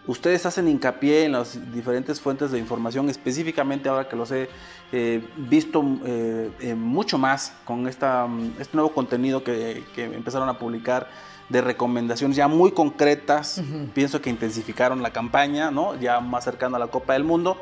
[0.07, 4.49] Ustedes hacen hincapié en las diferentes fuentes de información, específicamente ahora que los he
[4.91, 8.27] eh, visto eh, mucho más con esta,
[8.59, 11.07] este nuevo contenido que, que empezaron a publicar
[11.49, 13.61] de recomendaciones ya muy concretas.
[13.93, 15.99] Pienso que intensificaron la campaña, ¿no?
[15.99, 17.57] Ya más cercano a la Copa del Mundo.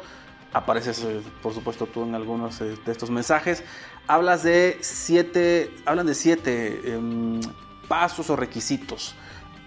[0.54, 3.63] Apareces, eh, por supuesto, tú en algunos eh, de estos mensajes.
[4.08, 7.41] Hablas de siete, hablan de siete em,
[7.88, 9.15] pasos o requisitos.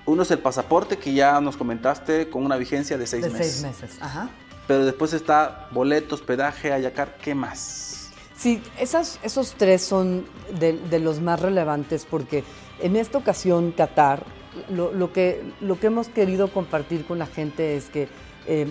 [0.06, 3.52] Uno es el pasaporte, que ya nos comentaste, con una vigencia de seis de meses.
[3.52, 4.30] seis meses, ajá.
[4.66, 8.10] Pero después está boleto, hospedaje, ayacar, ¿qué más?
[8.36, 10.24] Sí, esas, esos tres son
[10.58, 12.42] de, de los más relevantes porque
[12.82, 14.24] en esta ocasión, Qatar,
[14.68, 18.08] lo, que, lo que hemos querido compartir con la gente es que
[18.46, 18.66] eh,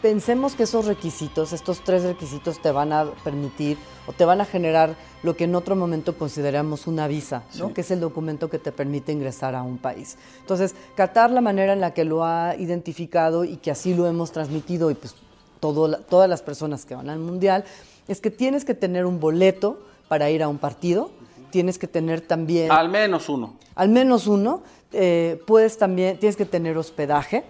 [0.00, 4.44] pensemos que esos requisitos, estos tres requisitos te van a permitir o te van a
[4.44, 8.72] generar lo que en otro momento consideramos una visa, que es el documento que te
[8.72, 10.18] permite ingresar a un país.
[10.40, 14.32] Entonces, Qatar, la manera en la que lo ha identificado y que así lo hemos
[14.32, 15.14] transmitido y pues
[15.60, 17.64] todo, todas las personas que van al Mundial,
[18.08, 19.78] es que tienes que tener un boleto
[20.08, 21.10] para ir a un partido,
[21.52, 22.72] tienes que tener también...
[22.72, 23.54] Al menos uno.
[23.76, 24.62] Al menos uno.
[24.90, 27.44] Eh, puedes también, tienes que tener hospedaje.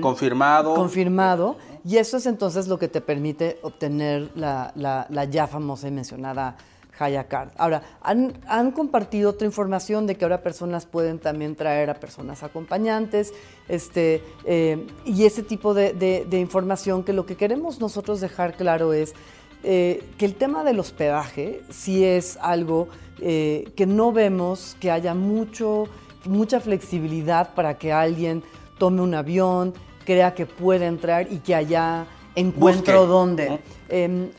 [0.00, 0.74] confirmado.
[0.74, 1.56] Confirmado.
[1.84, 6.56] Y eso es entonces lo que te permite obtener la, la, ya famosa y mencionada
[6.98, 7.50] Haya Card.
[7.56, 12.42] Ahora, han, han, compartido otra información de que ahora personas pueden también traer a personas
[12.42, 13.32] acompañantes,
[13.68, 18.92] este, eh, y ese tipo de, de información que lo que queremos nosotros dejar claro
[18.92, 19.14] es
[19.62, 22.88] eh, que el tema del hospedaje sí es algo
[23.20, 25.88] eh, que no vemos que haya mucho,
[26.24, 28.42] mucha flexibilidad para que alguien
[28.78, 33.60] tome un avión, crea que puede entrar y que allá encuentro dónde.
[33.88, 34.30] Em,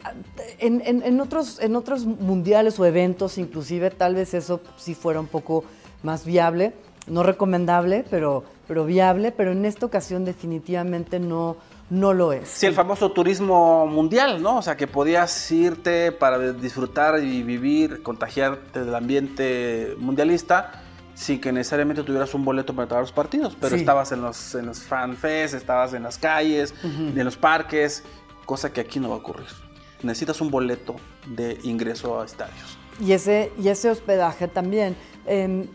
[0.60, 5.63] en, otros, en otros mundiales o eventos, inclusive, tal vez eso sí fuera un poco
[6.04, 6.74] más viable,
[7.08, 11.58] no recomendable, pero, pero viable, pero en esta ocasión definitivamente no,
[11.91, 12.47] no lo es.
[12.47, 14.60] Sí, el famoso turismo mundial, ¿no?
[14.60, 20.84] O sea, que podías irte para disfrutar y vivir, contagiarte del ambiente mundialista
[21.15, 24.67] sin que necesariamente tuvieras un boleto para todos los partidos, pero estabas en los, en
[24.67, 28.04] los fanfests, estabas en las calles, en los parques,
[28.45, 29.47] cosa que aquí no va a ocurrir.
[30.01, 30.95] Necesitas un boleto
[31.27, 32.77] de ingreso a estadios.
[33.01, 34.95] Y ese, y ese hospedaje también.
[35.25, 35.67] Em,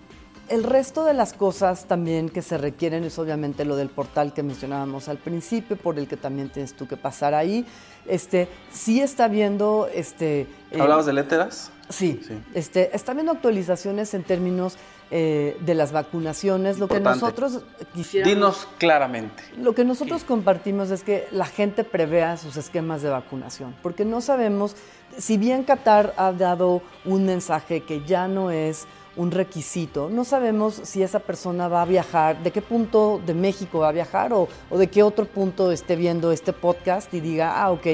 [0.48, 4.42] el resto de las cosas también que se requieren es obviamente lo del portal que
[4.42, 7.66] mencionábamos al principio, por el que también tienes tú que pasar ahí.
[8.06, 9.88] Este, sí está viendo...
[9.92, 11.70] Este, eh, ¿Hablabas de letras?
[11.88, 12.20] Sí,
[12.52, 14.76] Este, está viendo actualizaciones en términos
[15.12, 16.78] eh, de las vacunaciones.
[16.80, 17.62] Lo que nosotros
[17.94, 18.34] quisiéramos...
[18.34, 19.44] Dinos claramente.
[19.56, 24.20] Lo que nosotros compartimos es que la gente prevea sus esquemas de vacunación, porque no
[24.20, 24.74] sabemos,
[25.16, 30.08] si bien Qatar ha dado un mensaje que ya no es un requisito.
[30.10, 33.92] No sabemos si esa persona va a viajar, de qué punto de México va a
[33.92, 37.86] viajar o, de qué otro punto esté viendo este podcast y diga, ah, ok,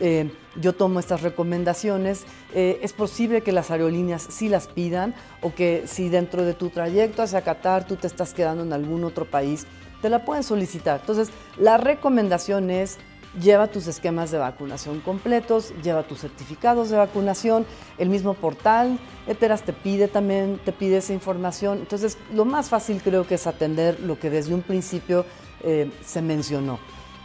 [0.00, 2.24] eh, yo tomo estas recomendaciones.
[2.54, 6.70] Eh, es posible que las aerolíneas sí las pidan o que si dentro de tu
[6.70, 9.66] trayecto hacia Qatar tú te estás quedando en algún otro país,
[10.02, 11.00] te la pueden solicitar.
[11.00, 12.98] Entonces, la recomendación es
[13.40, 17.66] lleva tus esquemas de vacunación completos, lleva tus certificados de vacunación,
[17.98, 21.78] el mismo portal, Eteras te pide también, te pide esa información.
[21.78, 25.26] Entonces, lo más fácil creo que es atender lo que desde un principio
[25.62, 26.78] eh, se mencionó.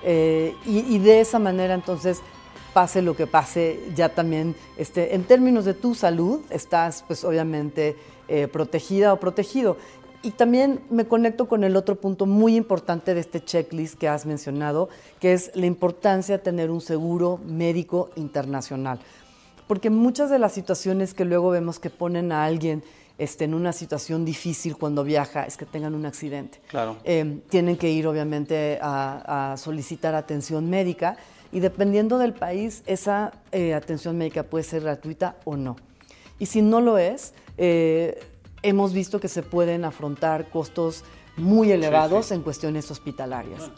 [0.04, 2.22] Eh, y, de esa manera, entonces,
[2.74, 7.96] pase lo que pase, ya también, este, en términos de tu salud, estás, pues, obviamente,
[8.28, 9.78] eh, protegida o protegido.
[10.24, 14.26] Y también me conecto con el otro punto muy importante de este checklist que has
[14.26, 14.88] mencionado,
[15.20, 19.00] que es la importancia de tener un seguro médico internacional.
[19.68, 22.84] Porque muchas de las situaciones que luego vemos que ponen a alguien
[23.18, 26.62] este, en una situación difícil cuando viaja es que tengan un accidente.
[26.68, 26.96] Claro.
[27.04, 31.18] Eh, tienen que ir, obviamente, a, solicitar atención médica
[31.52, 35.76] y dependiendo del país, esa eh, atención médica puede ser gratuita o no.
[36.40, 38.20] Y si no lo es, eh,
[38.64, 41.04] hemos visto que se pueden afrontar costos
[41.38, 43.70] muy elevados en cuestiones hospitalarias.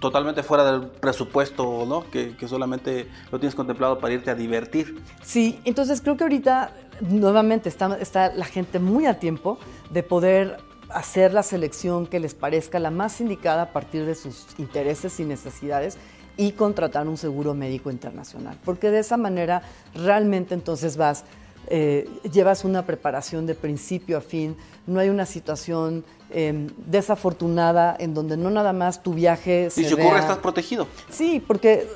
[0.00, 2.10] Totalmente fuera del presupuesto, ¿no?
[2.10, 5.00] Que, solamente lo tienes contemplado para irte a divertir.
[5.22, 9.58] Sí, entonces creo que ahorita nuevamente está, está la gente muy a tiempo
[9.90, 14.46] de poder hacer la selección que les parezca la más indicada a partir de sus
[14.58, 15.96] intereses y necesidades
[16.36, 18.58] y contratar un seguro médico internacional.
[18.64, 19.62] Porque de esa manera
[19.94, 21.24] realmente entonces vas
[21.68, 24.56] eh, llevas una preparación de principio a fin,
[24.86, 29.84] no hay una situación em, desafortunada en donde no nada más tu viaje se Y
[29.84, 30.86] si ocurre, estás protegido.
[31.10, 31.88] Sí, porque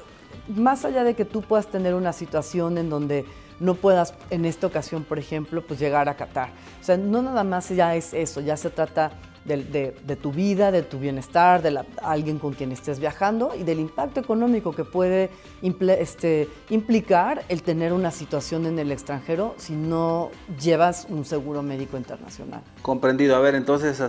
[0.49, 3.25] más allá de que tú puedas tener una situación en donde
[3.59, 6.51] no puedas en esta ocasión, por ejemplo, pues llegar a Qatar.
[6.81, 9.13] O sea, no nada más ya es eso, ya se trata
[9.47, 14.21] de, tu vida, de tu bienestar, de alguien con quien estés viajando y del impacto
[14.21, 15.31] económico que puede
[15.63, 20.31] este, implicar el tener una situación en el extranjero si no
[20.61, 22.63] llevas un seguro médico internacional.
[22.83, 23.37] Comprendido.
[23.37, 24.03] A ver, entonces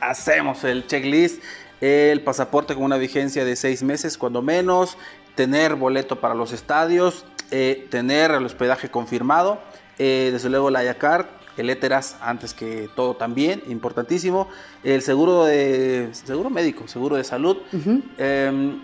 [0.00, 1.42] hacemos el checklist.
[1.80, 4.96] El pasaporte con una vigencia de seis meses, cuando menos,
[5.34, 9.58] tener boleto para los estadios, eh, tener el hospedaje confirmado,
[9.98, 14.48] eh, desde luego la IACAR, el ETERAS antes que todo también, importantísimo,
[14.82, 17.58] el seguro, de, seguro médico, seguro de salud
[18.18, 18.80] em,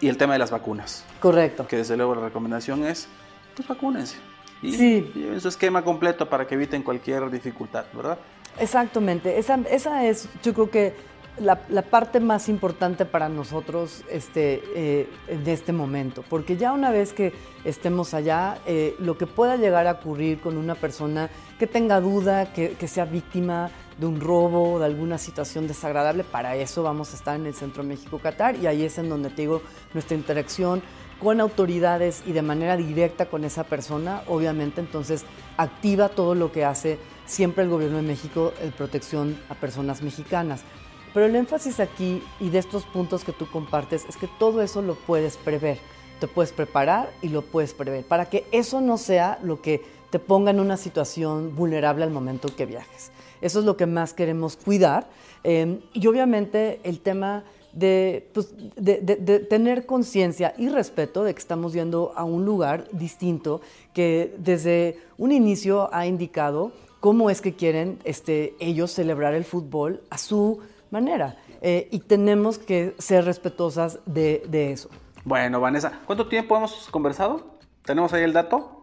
[0.00, 1.04] y el tema de las vacunas.
[1.20, 1.66] Correcto.
[1.66, 3.08] Que desde luego la recomendación es,
[3.54, 4.16] pues vacúnense.
[4.62, 5.12] Y, sí.
[5.14, 8.18] Y su esquema completo para que eviten cualquier dificultad, ¿verdad?
[8.58, 10.94] Exactamente, esa, esa es, yo creo que
[11.38, 15.08] la, parte más importante para nosotros este, eh,
[15.46, 17.32] este momento, porque ya una vez que
[17.64, 22.52] estemos allá, eh, lo que pueda llegar a ocurrir con una persona que tenga duda,
[22.52, 27.36] que, sea víctima de un robo, de alguna situación desagradable, para eso vamos a estar
[27.36, 29.62] en el Centro México Qatar y ahí es en donde te digo
[29.94, 30.82] nuestra interacción
[31.20, 35.24] con autoridades y de manera directa con esa persona, obviamente entonces
[35.58, 40.64] activa todo lo que hace siempre el gobierno de México en protección a personas mexicanas.
[41.12, 44.82] Pero el énfasis aquí y de estos puntos que tú compartes es que todo eso
[44.82, 45.78] lo puedes prever.
[46.20, 50.18] Te puedes preparar y lo puedes prever para que eso no sea lo que te
[50.18, 53.10] ponga en una situación vulnerable al momento que viajes.
[53.40, 55.08] Eso es lo que más queremos cuidar.
[55.44, 61.72] Eh, y obviamente el tema pues, de, de, tener conciencia y respeto de que estamos
[61.72, 63.60] yendo a un lugar distinto
[63.94, 70.02] que desde un inicio ha indicado cómo es que quieren este, ellos celebrar el fútbol
[70.10, 70.60] a su
[70.90, 71.36] manera.
[71.62, 74.88] Eh, y tenemos que ser respetuosas de, eso.
[75.24, 77.58] Bueno, Vanessa, ¿cuánto tiempo hemos conversado?
[77.84, 78.80] ¿Tenemos ahí el dato?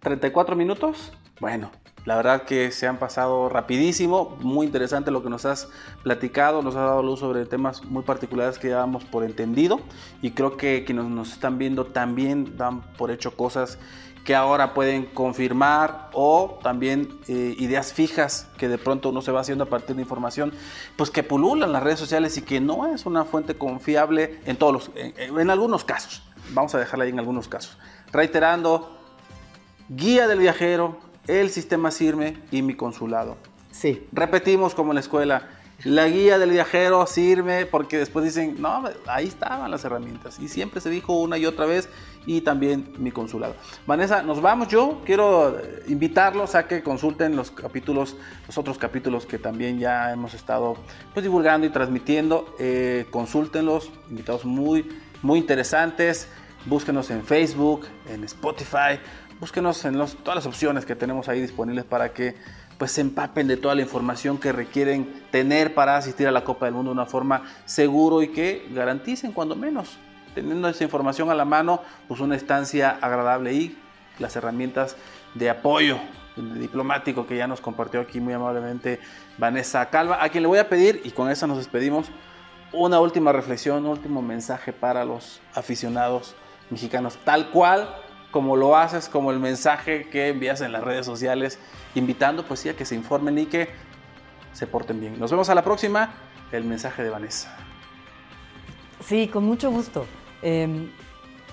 [0.00, 1.12] 34 minutos.
[1.40, 1.70] Bueno,
[2.04, 5.68] la verdad que se han pasado rapidísimo, muy interesante lo que nos has
[6.02, 9.80] platicado, nos has dado luz sobre temas muy particulares que damos por entendido
[10.22, 13.78] y creo que quienes nos están viendo también dan por hecho cosas
[14.28, 19.40] que ahora pueden confirmar o también eh, ideas fijas que de pronto uno se va
[19.40, 20.52] haciendo a partir de información
[20.96, 24.72] pues que pululan las redes sociales y que no es una fuente confiable en todos
[24.74, 26.22] los, en, algunos casos.
[26.50, 27.78] Vamos a dejarla ahí en algunos casos.
[28.12, 28.94] Reiterando,
[29.88, 33.38] guía del viajero, el sistema CIRME y mi consulado.
[33.70, 34.06] Sí.
[34.12, 35.48] Repetimos como en la escuela,
[35.84, 40.40] la guía del viajero sirve porque después dicen, no, ahí estaban las herramientas.
[40.40, 41.88] Y siempre se dijo una y otra vez
[42.26, 43.54] y también mi consulado.
[43.86, 44.66] Vanessa, nos vamos.
[44.68, 45.56] Yo quiero
[45.86, 48.16] invitarlos a que consulten los capítulos,
[48.46, 50.76] los otros capítulos que también ya hemos estado
[51.14, 52.56] pues, divulgando y transmitiendo.
[52.58, 56.28] Eh, consúltenlos, invitados muy, muy interesantes.
[56.66, 58.98] Búsquenos en Facebook, en Spotify.
[59.38, 62.34] Búsquenos en todas las opciones que tenemos ahí disponibles para que
[62.78, 66.66] pues se empapen de toda la información que requieren tener para asistir a la Copa
[66.66, 69.98] del Mundo de una forma seguro y que garanticen cuando menos
[70.34, 73.76] teniendo esa información a la mano, pues una estancia agradable y
[74.18, 74.96] las herramientas
[75.34, 75.98] de apoyo
[76.36, 79.00] diplomático que ya nos compartió aquí muy amablemente
[79.36, 82.06] Vanessa Calva, a quien le voy a pedir, y con eso nos despedimos,
[82.72, 86.36] una última reflexión, un último mensaje para los aficionados
[86.70, 87.88] mexicanos, tal cual
[88.30, 91.58] como lo haces, como el mensaje que envías en las redes sociales,
[91.98, 93.68] invitando pues sí a que se informen y que
[94.52, 95.18] se porten bien.
[95.18, 96.14] Nos vemos a la próxima,
[96.52, 97.56] el mensaje de Vanessa.
[99.04, 100.06] Sí, con mucho gusto.
[100.42, 100.90] Em,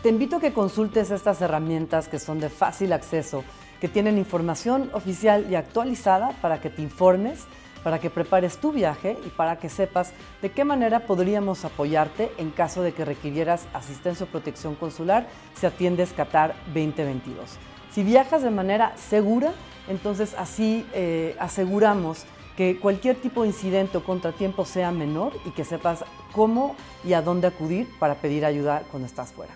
[0.01, 3.43] te invito a que consultes estas herramientas que son de fácil acceso,
[3.79, 7.45] que tienen información oficial y actualizada para que te informes,
[7.83, 12.49] para que prepares tu viaje y para que sepas de qué manera podríamos apoyarte en
[12.49, 17.59] caso de que requirieras asistencia o protección consular si atiendes Qatar 2022.
[17.95, 19.53] Si viajas de manera segura,
[19.87, 22.25] entonces así eh, aseguramos
[22.57, 26.75] que cualquier tipo de incidente o contratiempo sea menor y que sepas cómo
[27.05, 29.53] y a dónde acudir para pedir ayuda cuando estás fuera.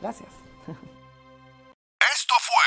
[0.00, 0.30] Gracias.
[0.66, 2.64] Esto fue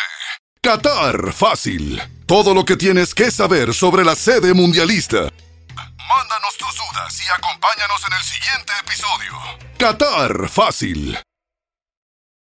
[0.61, 1.99] Qatar Fácil.
[2.28, 5.17] Todo lo que tienes que saber sobre la sede mundialista.
[5.17, 9.34] Mándanos tus dudas y acompáñanos en el siguiente episodio.
[9.80, 11.17] Qatar Fácil.